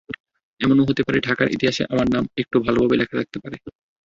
[0.59, 3.57] এমনও হতে পারে, ঢাকার ইতিহাসে আমার নাম একটু ভালোভাবে লেখা থাকতে পারে।